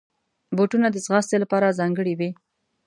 [0.57, 2.29] بوټونه د ځغاستې لپاره ځانګړي وي.